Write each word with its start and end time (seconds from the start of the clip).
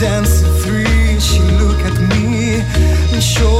dancing 0.00 0.50
three, 0.62 1.20
she 1.20 1.42
looked 1.60 1.82
at 1.82 2.00
me 2.08 2.62
and 3.12 3.22
showed. 3.22 3.59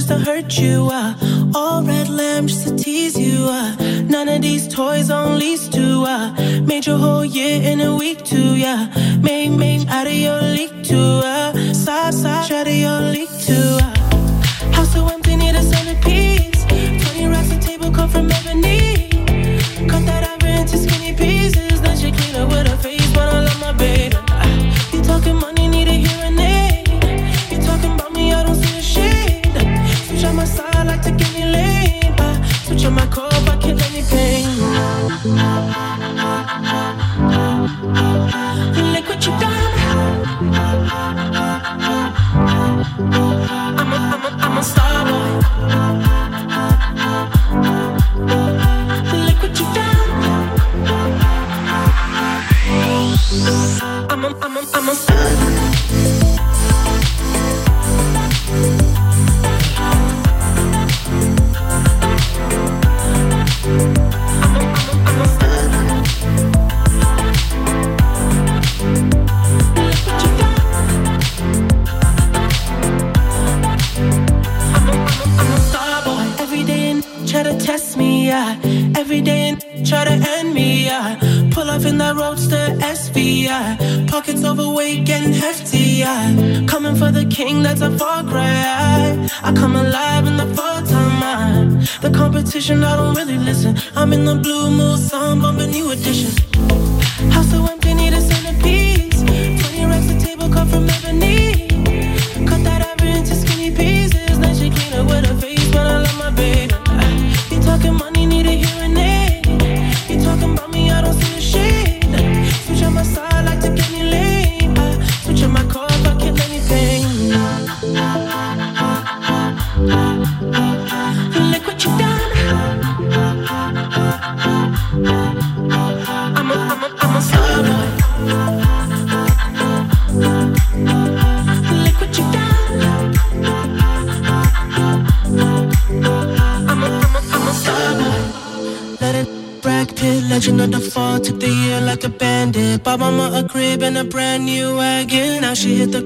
just 0.00 0.08
to 0.08 0.18
hurt 0.18 0.58
you. 0.58 0.79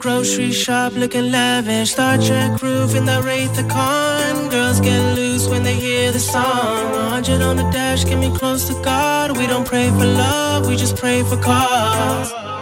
Grocery 0.05 0.53
shop 0.53 0.93
looking 0.95 1.31
lavish. 1.31 1.93
Star 1.93 2.19
Trek 2.19 2.61
roof 2.63 2.95
in 2.95 3.05
the 3.07 3.23
Wraith 3.23 3.55
the 3.57 3.65
Con. 3.65 4.51
Girls 4.51 4.81
get 4.81 5.01
loose 5.17 5.49
when 5.49 5.63
they 5.63 5.75
hear 5.75 6.13
the 6.13 6.21
song. 6.21 6.93
100 6.93 7.41
on 7.41 7.57
the 7.57 7.69
dash, 7.71 8.05
get 8.05 8.19
me 8.19 8.31
close 8.37 8.69
to 8.69 8.75
God. 8.83 9.37
We 9.39 9.47
don't 9.47 9.67
pray 9.67 9.89
for 9.89 10.05
love, 10.05 10.67
we 10.69 10.77
just 10.77 10.97
pray 10.97 11.23
for 11.23 11.37
cause. 11.39 12.54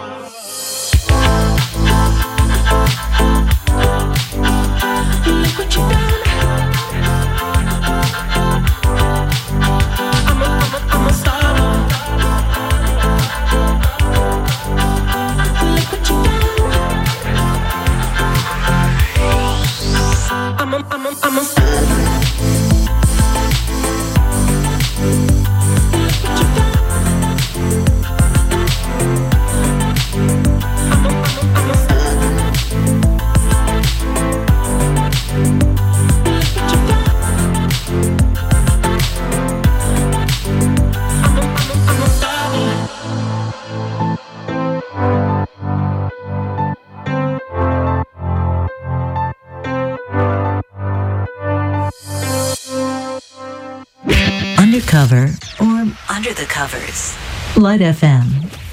Bud 57.73 57.81
FM. 57.81 58.25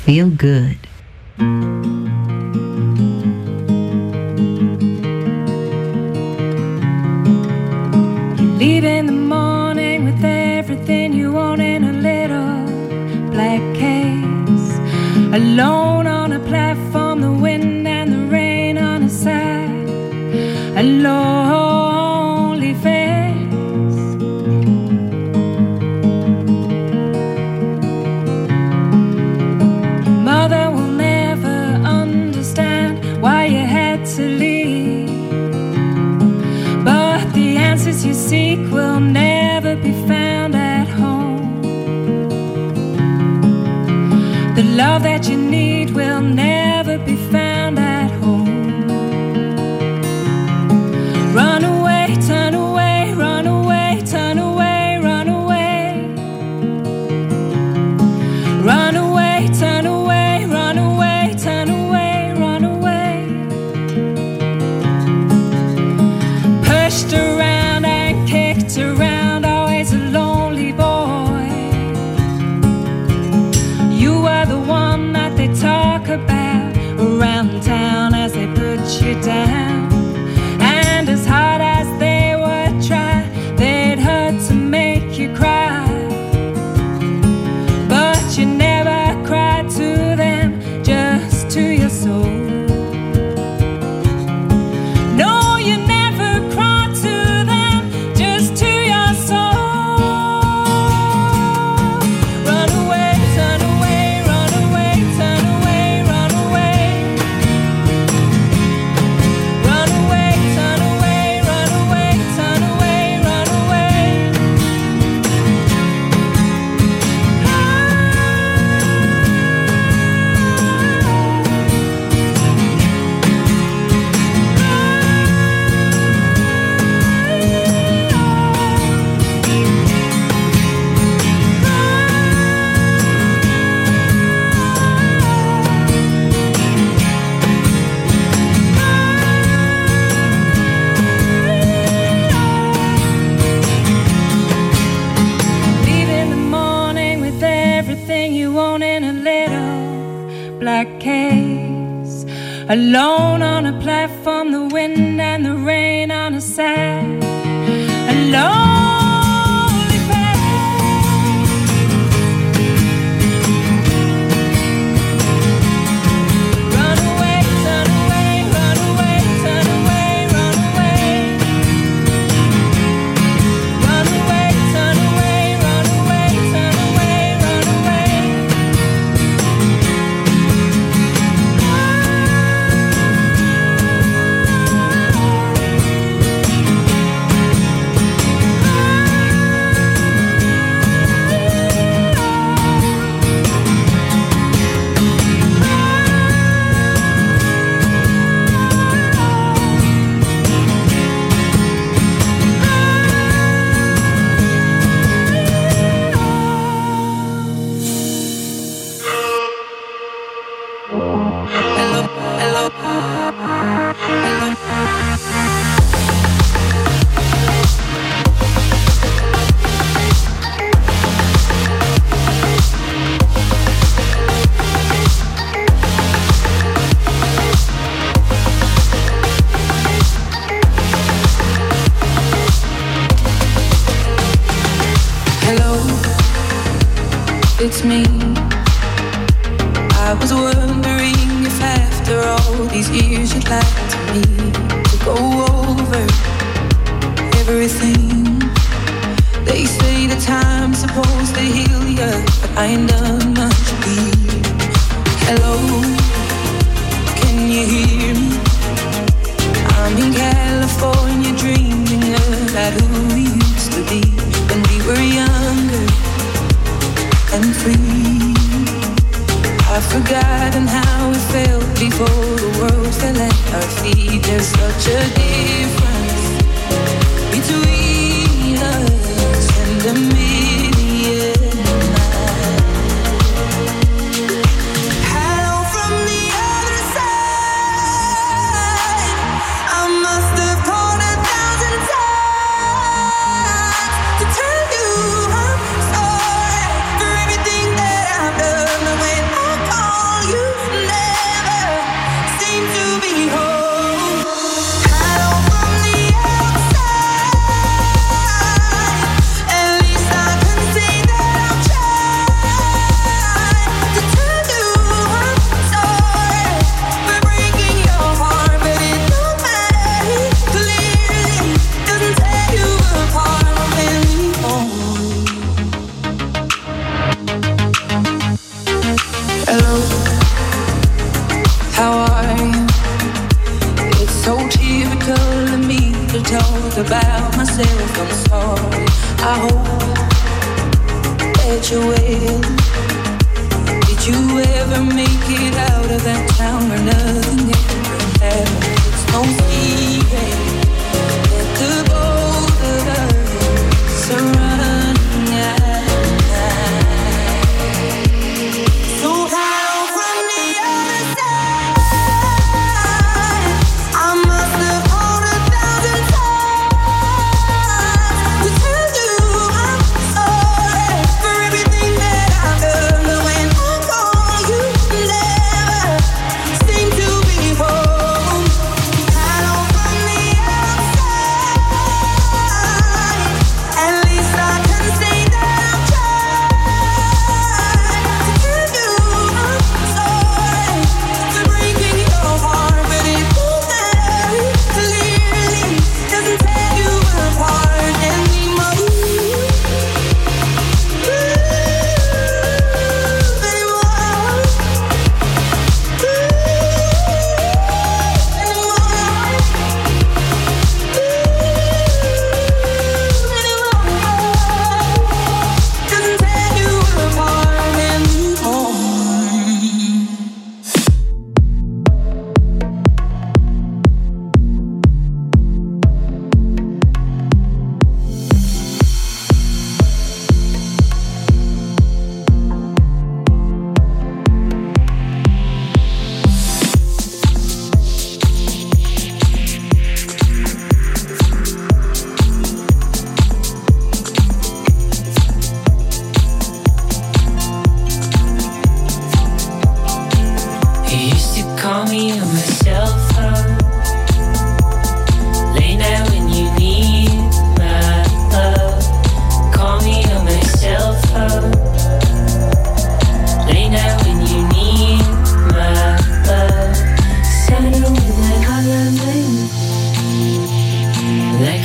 Feel 0.05 0.29
good. 0.29 0.77
You 8.39 8.49
leave 8.59 8.85
in 8.85 9.07
the 9.07 9.13
morning 9.37 10.05
with 10.05 10.23
everything 10.23 11.15
you 11.15 11.33
want 11.33 11.63
in 11.63 11.83
a 11.85 11.95
little 11.95 13.31
black 13.31 13.63
case. 13.75 14.71
Alone 15.33 16.07
on 16.07 16.35
a 16.35 16.41
platform, 16.41 17.23
the 17.23 17.33
wind 17.33 17.89
and 17.89 18.13
the 18.13 18.27
rain 18.27 18.77
on 18.77 19.05
a 19.05 19.09
side. 19.09 19.89
Alone. 20.77 21.60
love 44.81 45.03
that 45.03 45.29
you 45.29 45.37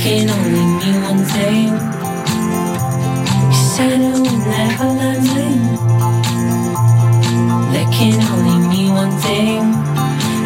can 0.06 0.30
only 0.30 0.66
mean 0.78 1.02
one 1.02 1.24
thing. 1.34 1.66
You 3.50 3.62
said 3.74 3.98
it 3.98 4.14
would 4.22 4.38
never 4.54 4.88
let 5.02 5.18
me. 5.18 5.48
That 7.72 7.88
can 7.90 8.14
only 8.30 8.68
mean 8.70 8.92
one 8.94 9.10
thing. 9.26 9.62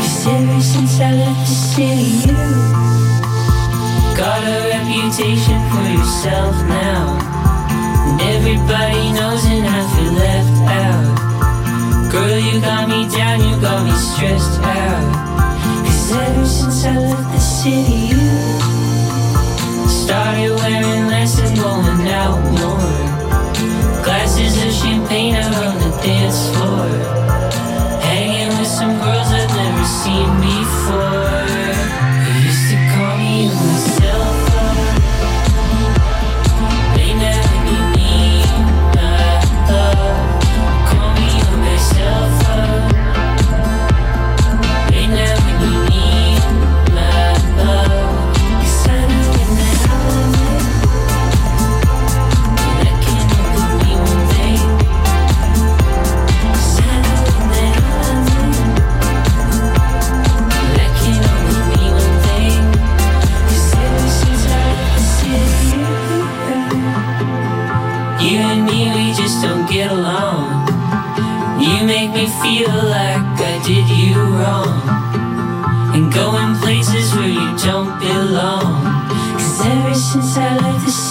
Cause 0.01 0.27
ever 0.33 0.61
since 0.63 0.99
I 1.01 1.13
left 1.13 1.45
the 1.45 1.57
city, 1.73 2.09
you 2.25 2.37
got 4.17 4.41
a 4.49 4.57
reputation 4.73 5.61
for 5.69 5.85
yourself 5.93 6.57
now. 6.65 7.21
And 8.09 8.19
everybody 8.33 9.13
knows 9.13 9.45
and 9.45 9.67
I 9.69 9.81
feel 9.93 10.15
left 10.25 10.59
out. 10.81 12.11
Girl, 12.11 12.39
you 12.49 12.63
got 12.63 12.89
me 12.89 13.01
down, 13.15 13.45
you 13.45 13.61
got 13.61 13.85
me 13.85 13.93
stressed 13.93 14.59
out. 14.65 15.05
Cause 15.85 16.13
ever 16.13 16.47
since 16.47 16.85
I 16.87 16.97
left 16.97 17.29
the 17.35 17.41
city, 17.41 18.20
Started 20.11 20.51
when 20.59 20.80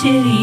city. 0.01 0.38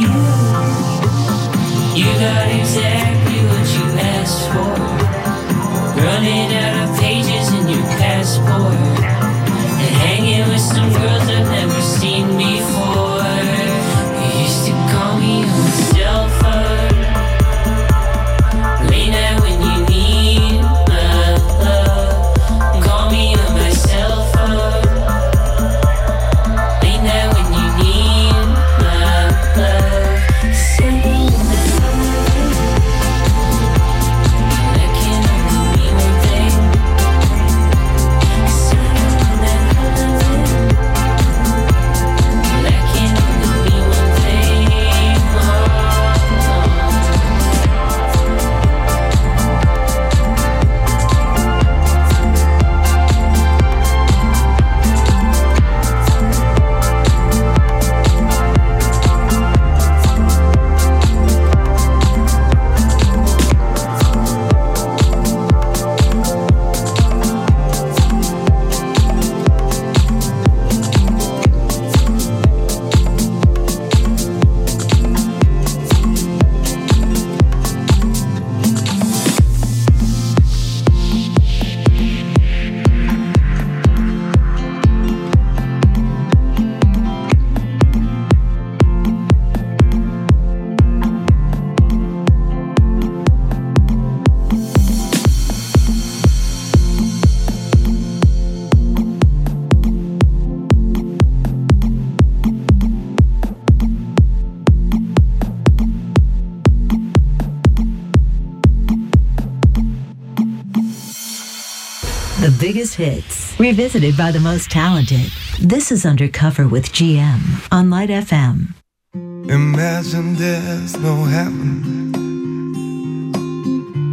Revisited 113.67 114.17
by 114.17 114.31
the 114.31 114.39
most 114.39 114.71
talented. 114.71 115.29
This 115.61 115.91
is 115.91 116.07
Undercover 116.07 116.69
with 116.69 116.93
GM 116.93 117.67
on 117.73 117.91
Light 117.91 118.11
FM. 118.11 118.69
Imagine 119.13 120.37
there's 120.37 120.97
no 120.99 121.25
heaven. 121.25 122.13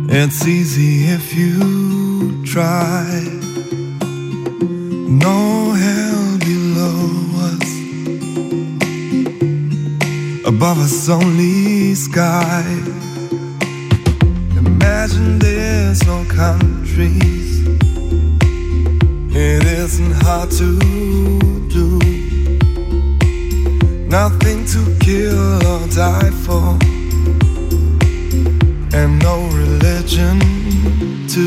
It's 0.09 0.47
easy 0.47 1.05
if 1.05 1.35
you 1.35 2.43
try. 2.43 3.05
No 5.27 5.73
hell 5.83 6.39
below 6.39 7.03
us. 7.51 7.69
Above 10.47 10.79
us, 10.79 11.09
only 11.09 11.93
sky. 11.93 12.65
Imagine 14.57 15.37
there's 15.37 16.03
no 16.07 16.25
countries 16.25 17.52
it 19.45 19.65
isn't 19.65 20.13
hard 20.23 20.51
to 20.51 20.79
do. 21.67 21.99
Nothing 24.07 24.63
to 24.73 24.81
kill 25.01 25.55
or 25.67 25.85
die 25.89 26.31
for. 26.45 26.79
And 28.99 29.11
no 29.21 29.35
religion 29.61 30.39
to 31.35 31.45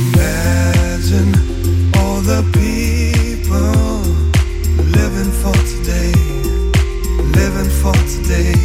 imagine 0.00 1.32
all 1.98 2.20
the 2.32 2.42
people 2.64 4.00
living 4.98 5.32
for 5.42 5.56
today, 5.72 6.14
living 7.38 7.70
for 7.82 7.96
today. 8.14 8.55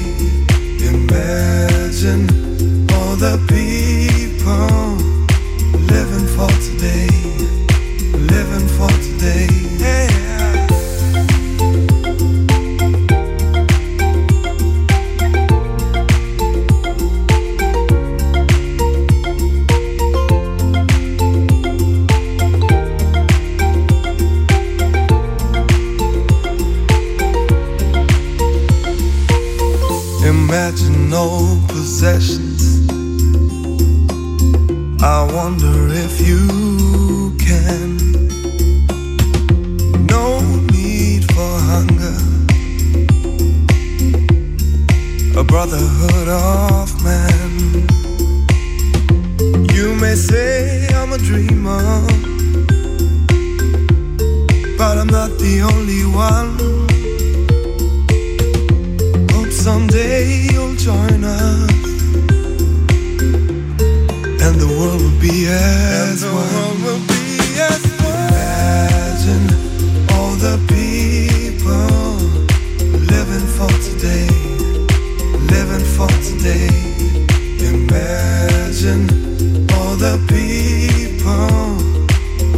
people 80.17 81.77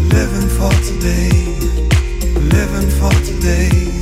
living 0.10 0.50
for 0.58 0.72
today, 0.82 1.30
living 2.50 2.90
for 2.90 3.12
today. 3.26 3.93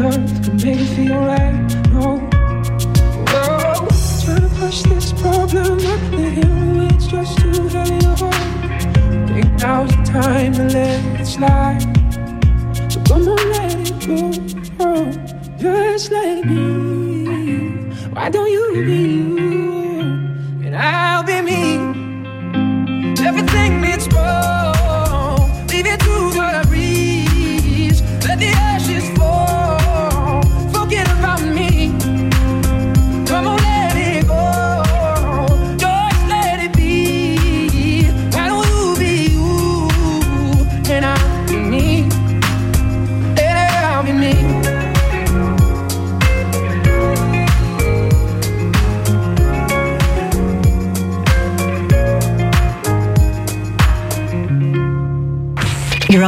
enough 0.00 0.64
make 0.64 0.80
it 0.80 0.86
feel 0.96 1.18
right. 1.18 1.52
No, 1.92 2.16
no. 3.26 3.88
Trying 4.24 4.40
to 4.40 4.50
push 4.58 4.82
this 4.82 5.12
problem 5.12 5.78
up 5.92 6.02
the 6.10 6.26
hill, 6.38 6.80
it's 6.90 7.06
just 7.06 7.38
too 7.38 7.68
heavy 7.68 7.98
to 8.00 8.14
hold. 8.20 8.34
Think 9.28 9.50
now's 9.60 9.90
the 9.90 10.02
time 10.04 10.52
to 10.54 10.64
let 10.64 11.20
it 11.20 11.26
slide. 11.26 11.82
So 12.90 13.00
come 13.04 13.28
on, 13.28 13.50
let 13.50 13.74
it 13.74 14.06
go. 14.06 14.32
Oh, 14.80 15.12
just 15.58 16.10
let 16.10 16.38
it 16.38 16.44
be. 16.48 16.60
Why 18.14 18.30
don't 18.30 18.50
you 18.50 18.84
be 18.86 18.96
you? 18.96 19.49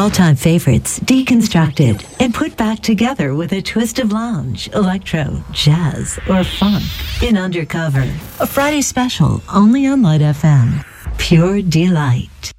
All-time 0.03 0.35
favorites 0.35 0.99
deconstructed 0.99 2.05
and 2.19 2.35
put 2.35 2.57
back 2.57 2.81
together 2.81 3.37
with 3.37 3.53
a 3.53 3.63
twist 3.63 4.01
of 4.01 4.11
lounge, 4.11 4.69
electro, 4.75 5.45
jazz, 5.53 6.19
or 6.29 6.43
funk 6.43 6.83
in 7.23 7.37
Undercover. 7.37 8.03
A 8.41 8.47
Friday 8.49 8.83
special 8.83 9.41
only 9.55 9.87
on 9.87 10.03
Light 10.03 10.21
FM. 10.21 10.85
Pure 11.19 11.63
delight. 11.63 12.53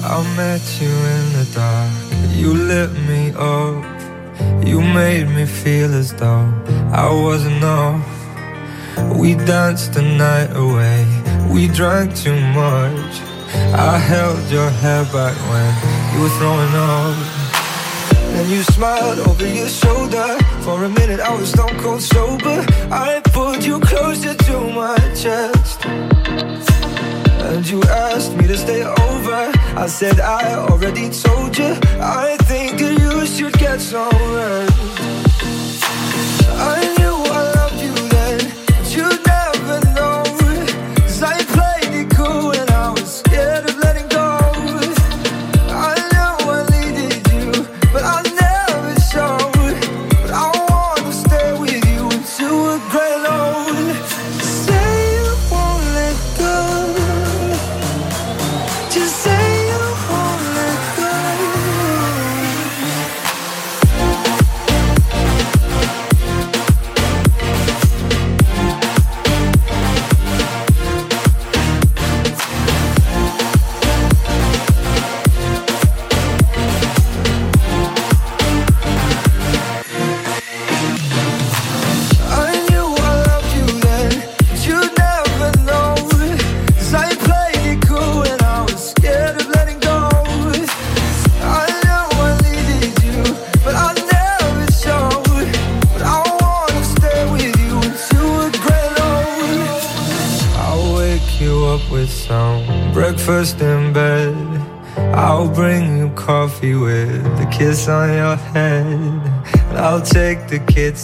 I 0.00 0.16
met 0.36 0.64
you 0.80 0.88
in 0.88 1.26
the 1.38 1.48
dark. 1.54 2.34
You 2.34 2.52
lit 2.52 2.90
me 3.06 3.30
up. 3.36 4.66
You 4.66 4.80
made 4.80 5.28
me 5.28 5.46
feel 5.46 5.94
as 5.94 6.12
though 6.14 6.52
I 6.92 7.08
wasn't 7.12 7.62
off. 7.62 8.04
We 9.16 9.36
danced 9.36 9.92
the 9.92 10.02
night 10.02 10.50
away. 10.56 11.06
We 11.48 11.68
drank 11.68 12.16
too 12.16 12.34
much. 12.34 13.25
I 13.74 13.98
held 13.98 14.50
your 14.50 14.70
hair 14.70 15.04
back 15.04 15.36
when 15.50 15.70
you 16.14 16.22
were 16.22 16.34
throwing 16.38 16.74
up. 16.74 17.16
And 18.36 18.50
you 18.50 18.62
smiled 18.62 19.18
over 19.20 19.46
your 19.46 19.68
shoulder. 19.68 20.38
For 20.60 20.84
a 20.84 20.88
minute, 20.88 21.20
I 21.20 21.32
was 21.34 21.50
stone 21.50 21.78
cold 21.78 22.02
sober. 22.02 22.64
I 22.90 23.22
pulled 23.32 23.64
you 23.64 23.80
closer 23.80 24.34
to 24.34 24.60
my 24.70 24.96
chest. 25.14 25.86
And 25.86 27.66
you 27.68 27.82
asked 27.84 28.36
me 28.36 28.46
to 28.46 28.56
stay 28.56 28.82
over. 28.82 29.52
I 29.76 29.86
said, 29.86 30.20
I 30.20 30.54
already 30.54 31.08
told 31.10 31.56
you. 31.56 31.76
I 32.00 32.36
think 32.42 32.78
that 32.78 32.98
you 33.00 33.26
should 33.26 33.54
get 33.54 33.80
some 33.80 34.10
rest. 34.34 35.25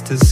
To 0.00 0.31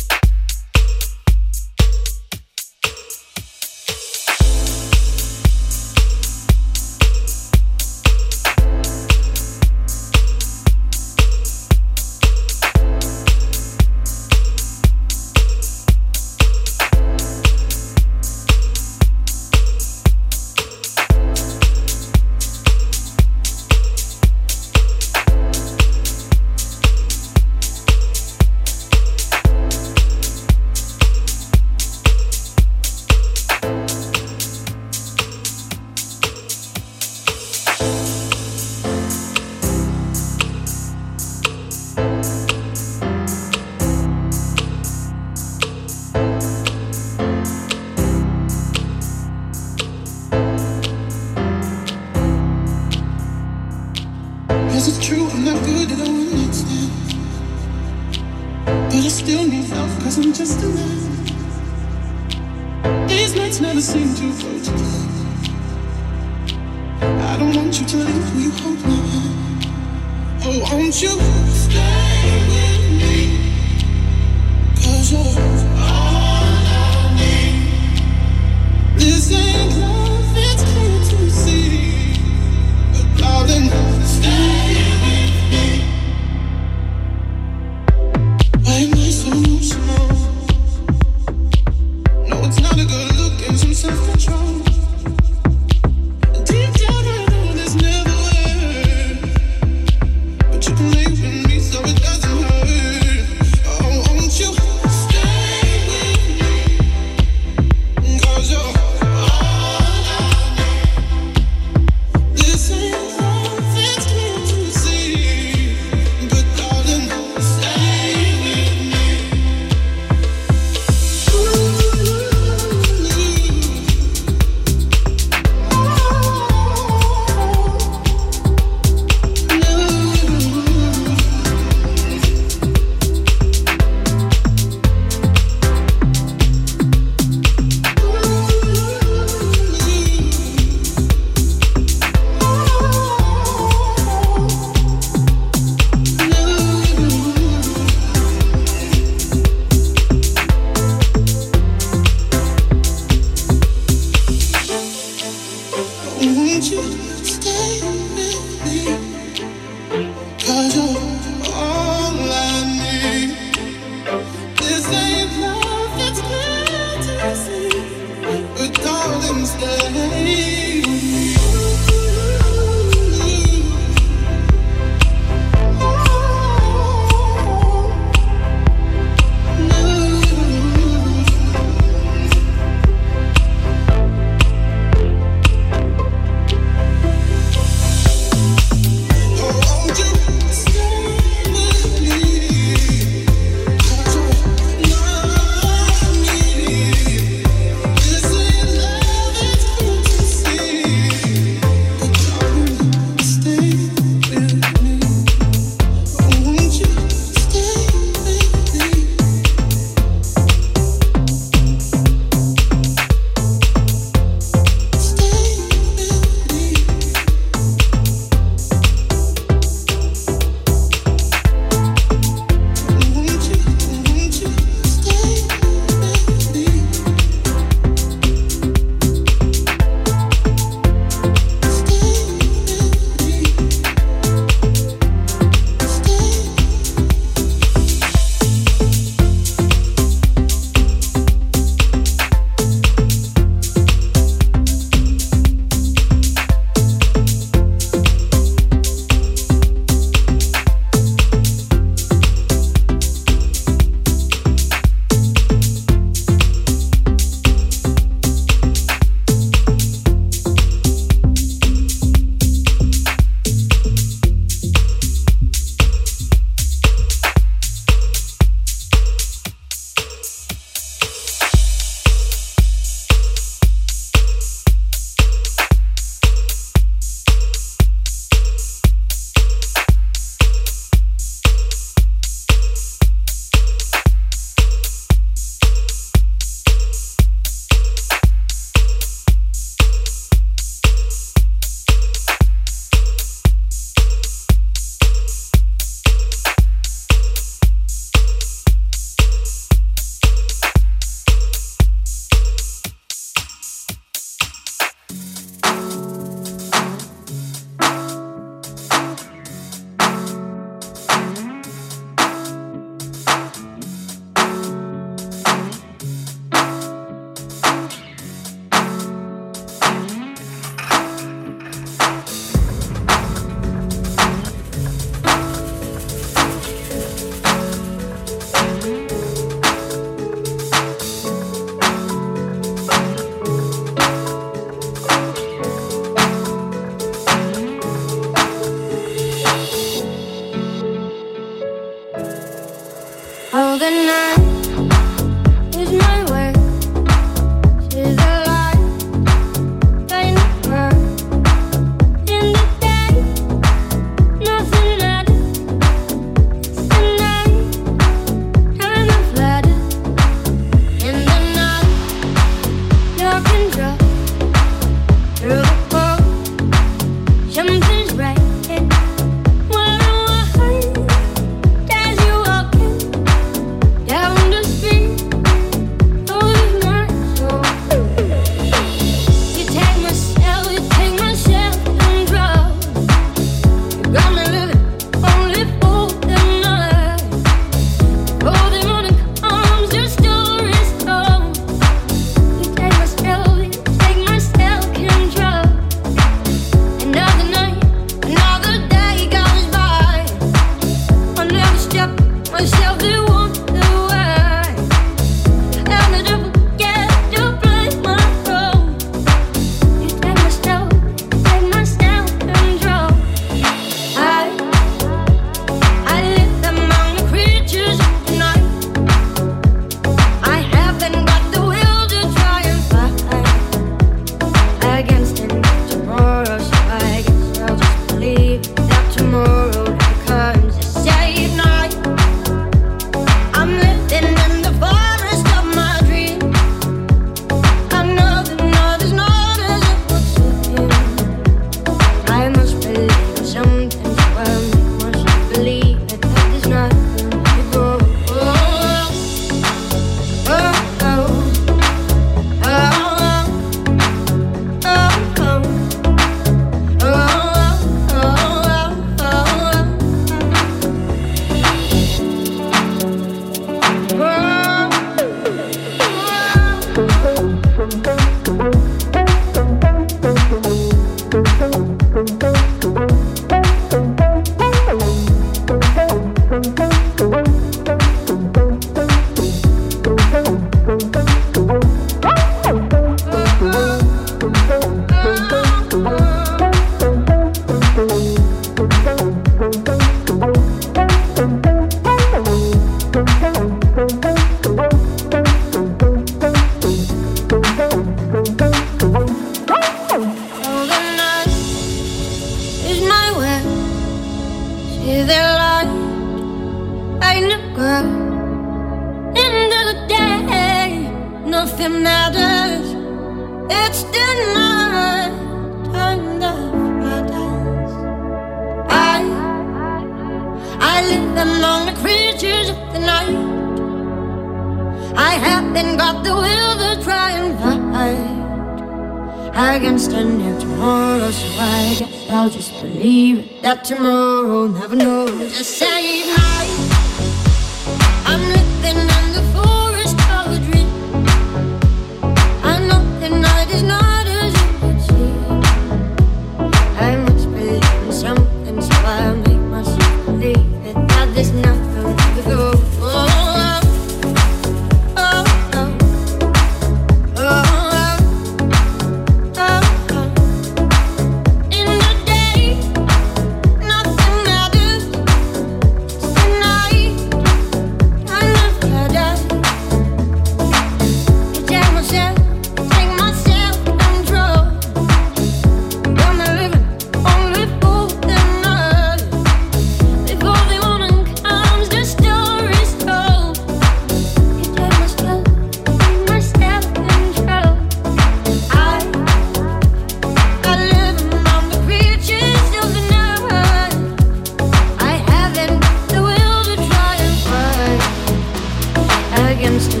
against 599.58 599.90
the 599.90 600.00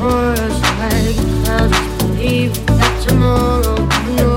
words 0.00 0.60
like. 0.78 1.98
Believe 1.98 2.54
that 2.66 3.06
tomorrow. 3.06 4.33